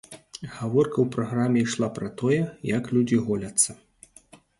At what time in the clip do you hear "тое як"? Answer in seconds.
2.21-2.89